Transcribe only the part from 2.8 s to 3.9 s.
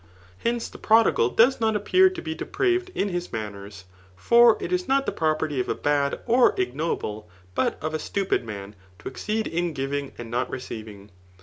in his manners;